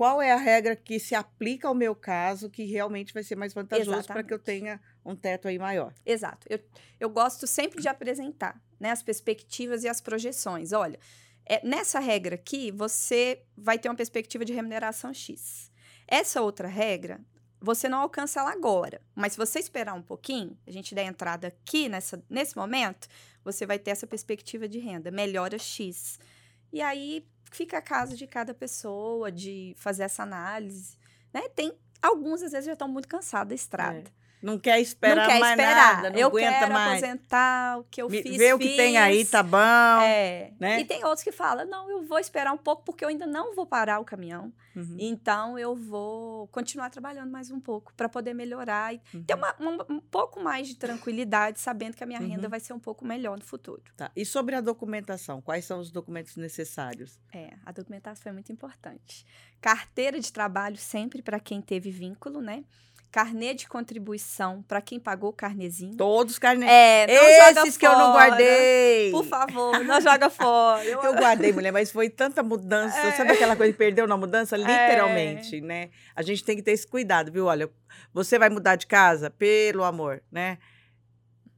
[0.00, 3.52] qual é a regra que se aplica ao meu caso que realmente vai ser mais
[3.52, 5.92] vantajoso para que eu tenha um teto aí maior.
[6.06, 6.46] Exato.
[6.48, 6.58] Eu,
[6.98, 10.72] eu gosto sempre de apresentar né, as perspectivas e as projeções.
[10.72, 10.98] Olha,
[11.44, 15.70] é, nessa regra aqui, você vai ter uma perspectiva de remuneração X.
[16.08, 17.20] Essa outra regra,
[17.60, 19.02] você não alcança ela agora.
[19.14, 23.06] Mas se você esperar um pouquinho, a gente der entrada aqui nessa, nesse momento,
[23.44, 26.18] você vai ter essa perspectiva de renda, melhora X.
[26.72, 30.96] E aí fica a caso de cada pessoa, de fazer essa análise.
[31.32, 31.48] Né?
[31.48, 34.08] Tem alguns, às vezes, já estão muito cansados da estrada.
[34.08, 34.19] É.
[34.42, 35.94] Não quer esperar não quer mais esperar.
[35.96, 37.02] nada, não eu aguenta quero mais.
[37.02, 39.58] aposentar, o que eu Me, fiz, Vê o que tem aí, tá bom.
[40.02, 40.52] É.
[40.58, 40.80] Né?
[40.80, 43.54] E tem outros que falam, não, eu vou esperar um pouco porque eu ainda não
[43.54, 44.52] vou parar o caminhão.
[44.74, 44.96] Uhum.
[44.98, 49.24] Então, eu vou continuar trabalhando mais um pouco para poder melhorar e uhum.
[49.24, 52.28] ter uma, um, um, pouco mais de tranquilidade, sabendo que a minha uhum.
[52.28, 53.82] renda vai ser um pouco melhor no futuro.
[53.96, 54.10] Tá.
[54.14, 57.18] E sobre a documentação, quais são os documentos necessários?
[57.32, 59.26] É, a documentação é muito importante.
[59.60, 62.64] Carteira de trabalho sempre para quem teve vínculo, né?
[63.10, 65.96] Carnê de contribuição para quem pagou o carnezinho.
[65.96, 66.70] Todos os carnês.
[66.70, 69.10] É, não Esses que eu não guardei.
[69.10, 70.84] Por favor, não joga fora.
[70.84, 71.02] Eu...
[71.02, 72.98] eu guardei, mulher, mas foi tanta mudança.
[72.98, 73.12] É.
[73.12, 74.56] Sabe aquela coisa que perdeu na mudança?
[74.56, 75.60] Literalmente, é.
[75.60, 75.90] né?
[76.14, 77.46] A gente tem que ter esse cuidado, viu?
[77.46, 77.68] Olha,
[78.12, 79.30] você vai mudar de casa?
[79.30, 80.58] Pelo amor, né?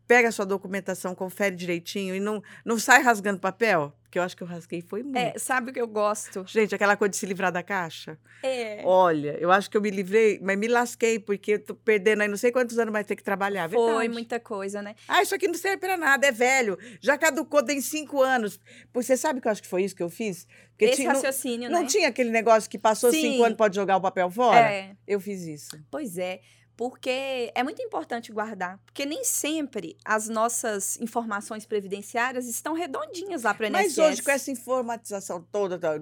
[0.07, 3.93] Pega a sua documentação, confere direitinho e não, não sai rasgando papel?
[4.03, 5.17] Porque eu acho que eu rasguei foi muito.
[5.17, 6.45] É, sabe o que eu gosto?
[6.47, 8.19] Gente, aquela coisa de se livrar da caixa.
[8.43, 8.83] É.
[8.85, 12.29] Olha, eu acho que eu me livrei, mas me lasquei, porque eu tô perdendo aí
[12.29, 13.71] não sei quantos anos mais ter que trabalhar.
[13.71, 14.09] Foi verdade.
[14.11, 14.95] muita coisa, né?
[15.09, 16.79] Ah, isso aqui não serve pra nada, é velho.
[17.01, 18.61] Já caducou tem cinco anos.
[18.93, 20.47] Você sabe que eu acho que foi isso que eu fiz?
[20.73, 21.87] Porque Esse tinha- não, raciocínio, não né?
[21.87, 23.21] tinha aquele negócio que passou Sim.
[23.23, 24.59] cinco anos pode jogar o papel fora?
[24.59, 24.95] É.
[25.07, 25.71] Eu fiz isso.
[25.91, 26.41] Pois é,
[26.77, 33.55] porque é muito importante guardar, porque nem sempre as nossas informações previdenciárias estão redondinhas lá
[33.55, 33.73] para o INSS.
[33.73, 35.93] Mas hoje, com essa informatização toda, tá,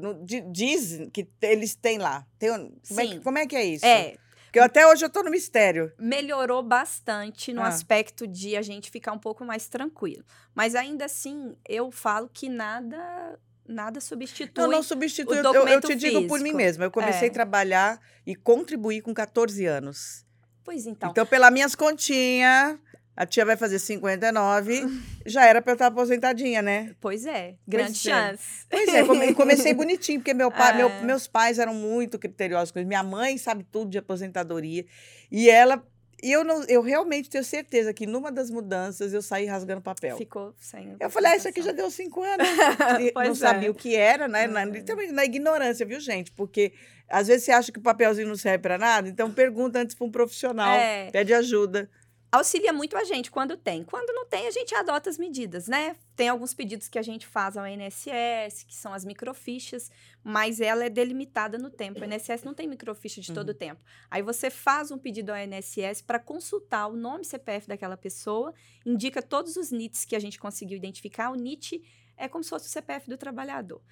[0.50, 2.26] dizem que eles têm lá.
[2.38, 2.50] Tem
[2.88, 3.20] como, é que, Sim.
[3.20, 3.84] como é que é isso?
[3.84, 5.92] É, Porque até hoje eu tô no mistério.
[5.98, 7.68] melhorou bastante no Ah.
[7.68, 10.24] aspecto de a gente ficar um pouco mais tranquilo.
[10.54, 14.64] Mas ainda assim, eu falo que nada nada substitui.
[14.64, 16.56] Eu não substitui, eu, eu- te digo por mim físico.
[16.56, 16.84] mesma.
[16.86, 17.30] Eu comecei É.
[17.30, 20.26] a trabalhar e contribuir com 14 anos.
[20.70, 21.10] Pois então.
[21.10, 22.78] Então, pelas minhas continhas,
[23.16, 24.84] a tia vai fazer 59,
[25.26, 26.94] já era pra eu estar aposentadinha, né?
[27.00, 28.10] Pois é, grande Pois é.
[28.10, 28.44] chance.
[28.70, 31.02] Pois é, come- comecei bonitinho, porque meu pai, meu- É.
[31.02, 32.86] meus pais eram muito criteriosos com isso.
[32.86, 34.84] Minha mãe sabe tudo de aposentadoria.
[35.30, 35.82] E ela.
[36.22, 40.16] E eu, não, eu realmente tenho certeza que numa das mudanças eu saí rasgando papel.
[40.16, 40.96] Ficou sem.
[41.00, 42.46] Eu falei, ah, isso aqui já deu cinco anos.
[42.48, 43.70] Não Pois sabia é.
[43.70, 44.46] o que era, né?
[44.46, 44.64] Na, É.
[44.66, 46.30] literalmente na ignorância, viu, gente?
[46.32, 46.72] Porque
[47.08, 50.06] às vezes você acha que o papelzinho não serve para nada, então pergunta antes para
[50.06, 51.10] um profissional, É.
[51.10, 51.88] pede ajuda.
[52.32, 53.82] Auxilia muito a gente quando tem.
[53.82, 55.96] Quando não tem, a gente adota as medidas, né?
[56.14, 59.90] Tem alguns pedidos que a gente faz ao INSS, que são as microfichas,
[60.22, 62.00] mas ela é delimitada no tempo.
[62.00, 63.80] O INSS não tem microficha de todo o tempo.
[64.10, 68.54] Aí você faz um pedido ao INSS para consultar o nome CPF daquela pessoa,
[68.86, 71.30] indica todos os NITs que a gente conseguiu identificar.
[71.30, 71.82] O NIT
[72.16, 73.82] é como se fosse o CPF do trabalhador.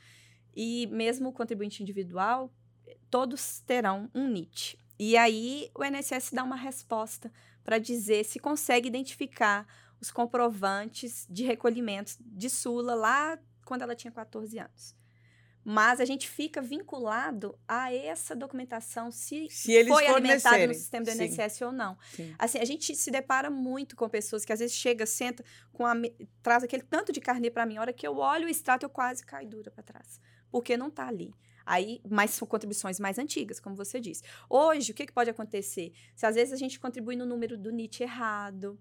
[0.54, 2.52] E mesmo o contribuinte individual,
[3.10, 4.78] todos terão um NIT.
[4.98, 7.32] E aí o INSS dá uma resposta
[7.68, 9.66] para dizer se consegue identificar
[10.00, 14.96] os comprovantes de recolhimento de Sula lá quando ela tinha 14 anos.
[15.62, 21.12] Mas a gente fica vinculado a essa documentação, se, Se foi alimentado no sistema do
[21.12, 21.24] Sim.
[21.24, 21.98] INSS ou não.
[22.10, 22.34] Sim.
[22.38, 25.92] Assim, a gente se depara muito com pessoas que às vezes chega, senta, com a,
[26.42, 27.76] traz aquele tanto de carnê para mim.
[27.76, 30.18] A hora que eu olho o extrato, eu quase caio dura para trás.
[30.50, 31.34] Porque não tá ali.
[31.68, 34.22] Aí, mas são contribuições mais antigas, como você disse.
[34.48, 35.92] Hoje, o que, que pode acontecer?
[36.16, 38.78] Se às vezes a gente contribui no número do NIT errado,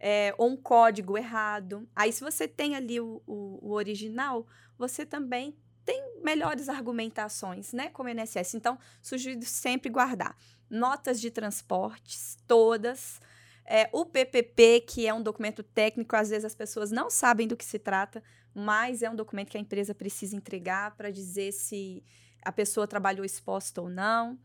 [0.00, 1.88] é, ou um código errado.
[1.94, 7.88] Aí, se você tem ali o, o- o original, você também tem melhores argumentações, né?
[7.90, 8.54] Como INSS.
[8.56, 10.36] Então, sugiro sempre guardar
[10.70, 13.20] notas de transportes, todas.
[13.64, 17.56] É, o PPP, que é um documento técnico, às vezes as pessoas não sabem do
[17.56, 18.22] que se trata,
[18.54, 22.02] mas é um documento que a empresa precisa entregar para dizer se
[22.44, 24.38] a pessoa trabalhou exposta ou não.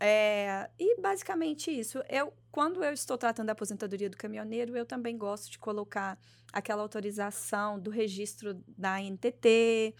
[0.00, 2.02] É, e basicamente isso.
[2.08, 6.18] Eu, quando eu estou tratando da aposentadoria do caminhoneiro, eu também gosto de colocar
[6.52, 9.94] aquela autorização do registro da NTT,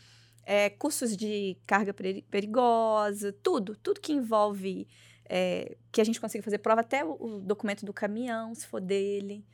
[0.44, 4.86] é, cursos de carga peri- perigosa, tudo, tudo que envolve
[5.28, 8.80] é, que a gente consiga fazer prova, até o, o documento do caminhão, se for
[8.80, 9.46] dele.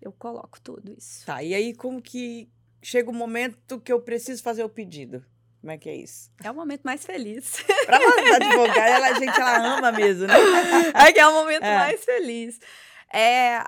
[0.00, 1.26] Eu coloco tudo isso.
[1.26, 2.50] Tá, e aí como que
[2.82, 5.24] chega o momento que eu preciso fazer o pedido?
[5.62, 6.28] Como é que é isso?
[6.42, 7.64] É o momento mais feliz.
[7.86, 10.34] Pra uma advogada, ela, a gente, ela ama mesmo, né?
[10.92, 11.78] é que é o momento É.
[11.78, 12.58] mais feliz.
[13.14, 13.64] É,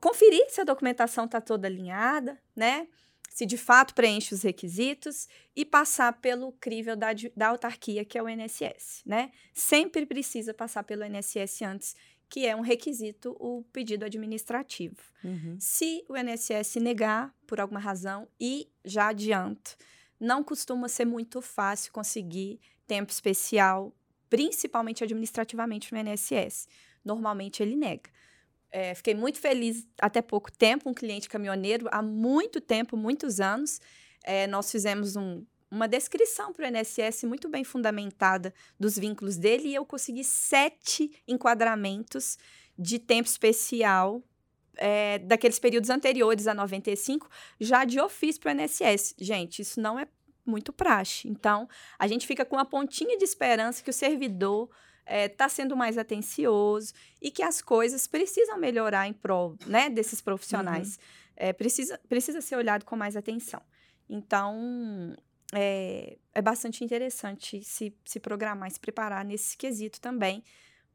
[0.00, 2.86] conferir se a documentação está toda alinhada, né?
[3.30, 8.22] Se de fato preenche os requisitos e passar pelo crível da, da autarquia, que é
[8.22, 9.30] o INSS, né?
[9.54, 11.96] Sempre precisa passar pelo INSS antes,
[12.28, 14.96] que é um requisito o pedido administrativo.
[15.24, 15.56] Uhum.
[15.58, 19.74] Se o INSS negar por alguma razão, e já adianto,
[20.20, 23.92] não costuma ser muito fácil conseguir tempo especial,
[24.28, 26.68] principalmente administrativamente no INSS.
[27.04, 28.10] Normalmente ele nega.
[28.70, 33.80] É, fiquei muito feliz até pouco tempo, um cliente caminhoneiro, há muito tempo, muitos anos.
[34.22, 39.68] é, nós fizemos um- uma descrição para o INSS muito bem fundamentada dos vínculos dele
[39.68, 42.36] e eu consegui sete enquadramentos
[42.78, 44.22] de tempo especial
[44.80, 47.28] é, daqueles períodos anteriores a 95,
[47.60, 49.14] já de ofício para o INSS.
[49.18, 50.08] Gente, isso não é
[50.44, 51.28] muito praxe.
[51.28, 54.70] Então, a gente fica com uma pontinha de esperança que o servidor
[55.06, 60.98] está sendo mais atencioso e que as coisas precisam melhorar em prol né, desses profissionais.
[61.36, 63.60] É, precisa, precisa ser olhado com mais atenção.
[64.08, 65.14] Então,
[65.52, 70.44] é, é bastante interessante se, se programar, se preparar nesse quesito também,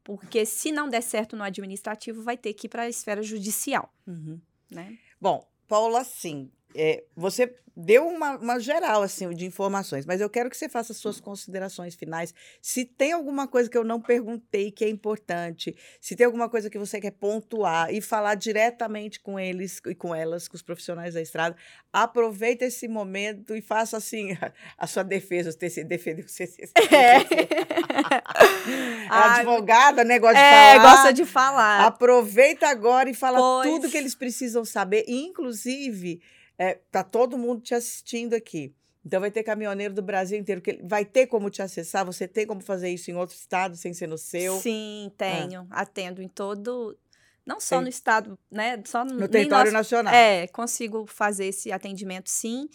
[0.06, 3.92] porque se não der certo no administrativo, vai ter que ir para a esfera judicial,
[4.06, 4.40] Uhum.
[4.70, 4.96] né?
[5.20, 6.48] Bom, Paula, sim.
[6.76, 10.94] É, você deu uma, uma, geral assim de informações, mas eu quero que você faça
[10.94, 12.32] suas considerações finais.
[12.62, 16.70] Se tem alguma coisa que eu não perguntei que é importante, se tem alguma coisa
[16.70, 21.12] que você quer pontuar e falar diretamente com eles e com elas, com os profissionais
[21.12, 21.54] da estrada,
[21.92, 24.30] aproveita esse momento e faça assim
[24.78, 26.72] a sua defesa, você defendeu o CCC.
[26.90, 27.16] É.
[29.04, 30.18] é advogada, né?
[30.18, 30.92] Gosta de é, falar.
[30.92, 31.84] gosta de falar.
[31.84, 33.68] Aproveita agora e fala pois.
[33.68, 36.22] tudo que eles precisam saber, inclusive
[36.58, 38.74] é, tá todo mundo te assistindo aqui.
[39.04, 42.04] Então vai ter caminhoneiro do Brasil inteiro que vai ter como te acessar.
[42.04, 44.58] Você tem como fazer isso em outro estado sem ser no seu?
[44.58, 45.14] Sim, ah.
[45.16, 45.66] tenho.
[45.70, 45.82] Ah.
[45.82, 46.98] Atendo em todo,
[47.46, 47.82] não só sim.
[47.84, 48.82] no estado, né?
[48.84, 50.12] Só no, no território nosso, nacional.
[50.12, 52.68] É, consigo fazer esse atendimento, sim.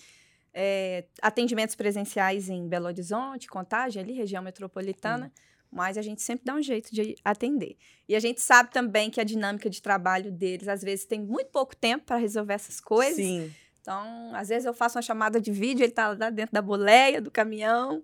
[0.54, 5.26] É, atendimentos presenciais em Belo Horizonte, Contagem, ali, região metropolitana.
[5.28, 5.42] Hum.
[5.70, 7.78] Mas a gente sempre dá um jeito de atender.
[8.08, 11.50] E a gente sabe também que a dinâmica de trabalho deles, às vezes, tem muito
[11.50, 13.16] pouco tempo para resolver essas coisas.
[13.16, 13.54] Sim.
[13.82, 17.20] Então, às vezes eu faço uma chamada de vídeo, ele está lá dentro da boleia
[17.20, 18.04] do caminhão.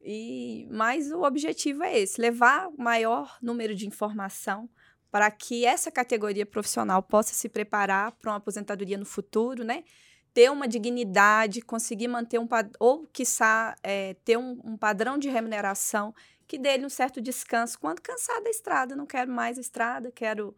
[0.00, 4.68] E mas o objetivo é esse, levar o maior número de informação
[5.10, 9.84] para que essa categoria profissional possa se preparar para uma aposentadoria no futuro, né?
[10.32, 16.14] Ter uma dignidade, conseguir manter um ou quiçá é, ter um, um padrão de remuneração
[16.46, 20.54] que dê um certo descanso quando cansar da estrada, não quero mais estrada, quero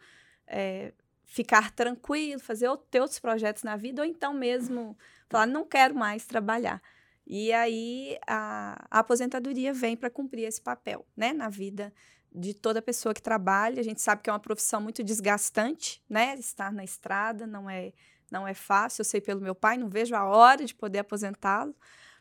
[0.46, 0.92] é,
[1.31, 6.27] ficar tranquilo, fazer ter outros projetos na vida, ou então mesmo falar, não quero mais
[6.27, 6.83] trabalhar.
[7.25, 11.95] E aí a, a aposentadoria vem para cumprir esse papel, né, na vida
[12.35, 13.79] de toda pessoa que trabalha.
[13.79, 16.35] A gente sabe que é uma profissão muito desgastante, né?
[16.35, 17.93] Estar na estrada não é
[18.31, 19.01] não é fácil.
[19.03, 21.75] Eu sei pelo meu pai, não vejo a hora de poder aposentá-lo,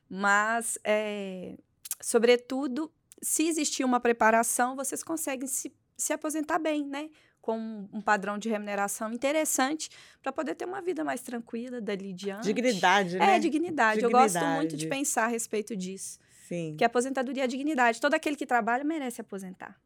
[0.07, 1.55] mas é,
[2.01, 2.91] sobretudo,
[3.21, 7.09] se existir uma preparação, vocês conseguem se, se aposentar bem, né?
[7.41, 9.89] Com um padrão de remuneração interessante
[10.21, 12.43] para poder ter uma vida mais tranquila dali diante.
[12.43, 13.35] Dignidade, né?
[13.35, 13.99] É, dignidade.
[13.99, 14.03] dignidade.
[14.03, 16.19] Eu gosto muito de pensar a respeito disso.
[16.47, 16.75] Sim.
[16.77, 18.01] Que a aposentadoria é dignidade.
[18.01, 19.79] Todo aquele que trabalha merece aposentar.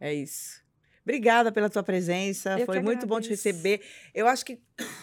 [0.00, 0.63] É isso.
[1.04, 2.58] Obrigada pela tua presença.
[2.58, 3.82] Eu foi muito bom te receber.
[4.14, 4.58] Eu acho que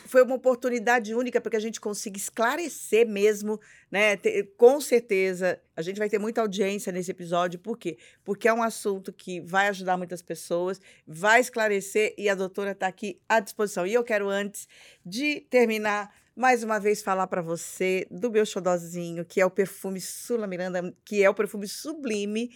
[0.07, 3.59] foi uma oportunidade única para que a gente consiga esclarecer mesmo,
[3.91, 4.17] né?
[4.57, 7.59] Com certeza, a gente vai ter muita audiência nesse episódio.
[7.59, 7.99] Por quê?
[8.23, 12.87] Porque é um assunto que vai ajudar muitas pessoas, vai esclarecer e a doutora está
[12.87, 13.85] aqui à disposição.
[13.85, 14.67] E eu quero, antes
[15.05, 20.01] de terminar, mais uma vez falar para você do meu xodozinho, que é o perfume
[20.01, 22.49] Sula Miranda, que é o perfume sublime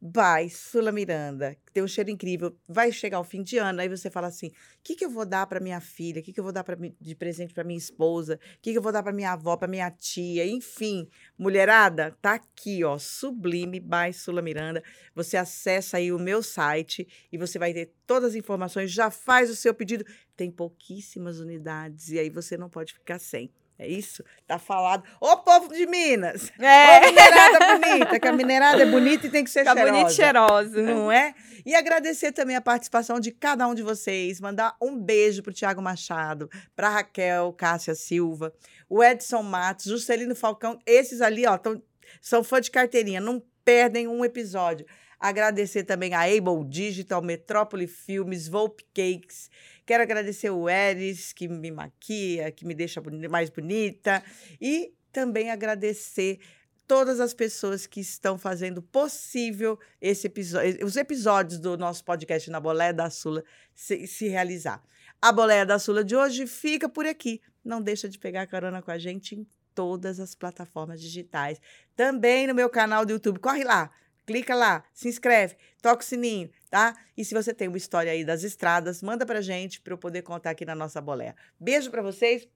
[0.00, 2.54] Vai, Sula Miranda, que tem um cheiro incrível.
[2.68, 4.52] Vai chegar o fim de ano, aí você fala assim: o
[4.84, 6.20] que, que eu vou dar para minha filha?
[6.20, 8.34] O que, que eu vou dar pra, de presente para minha esposa?
[8.34, 10.46] O que, que eu vou dar para minha avó, para minha tia?
[10.46, 14.82] Enfim, mulherada, tá aqui, ó, Sublime by Sula Miranda.
[15.14, 18.92] Você acessa aí o meu site e você vai ter todas as informações.
[18.92, 20.04] Já faz o seu pedido.
[20.36, 23.50] Tem pouquíssimas unidades e aí você não pode ficar sem.
[23.78, 24.24] É isso?
[24.46, 25.04] Tá falado.
[25.20, 26.50] Ô, povo de Minas!
[26.58, 26.98] É.
[26.98, 29.92] Ô, minerada bonita, que a minerada é bonita e tem que ser Fica cheirosa.
[29.92, 30.82] bonita e cheirosa.
[30.82, 31.34] Não é?
[31.64, 34.40] E agradecer também a participação de cada um de vocês.
[34.40, 38.52] Mandar um beijo pro Tiago Machado, pra Raquel Cássia Silva,
[38.88, 40.78] o Edson Matos, Juscelino Falcão.
[40.86, 41.82] Esses ali, ó, tão,
[42.20, 44.86] são fã de carteirinha, não perdem um episódio.
[45.18, 49.50] Agradecer também a Able Digital, Metrópole Filmes, Volpe Cakes.
[49.84, 54.22] Quero agradecer o Eris, que me maquia, que me deixa mais bonita.
[54.60, 56.38] E também agradecer
[56.86, 62.60] todas as pessoas que estão fazendo possível esse episódio, os episódios do nosso podcast na
[62.60, 63.42] Boleia da Sula
[63.74, 64.82] se, se realizar.
[65.20, 67.40] A Boleia da Sula de hoje fica por aqui.
[67.64, 71.60] Não deixa de pegar carona com a gente em todas as plataformas digitais.
[71.94, 73.40] Também no meu canal do YouTube.
[73.40, 73.90] Corre lá,
[74.26, 76.94] clica lá, se inscreve, toca o sininho, tá?
[77.16, 80.22] E se você tem uma história aí das estradas, manda pra gente para eu poder
[80.22, 81.34] contar aqui na nossa boleia.
[81.58, 82.46] Beijo para vocês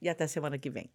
[0.00, 0.90] e até semana que vem.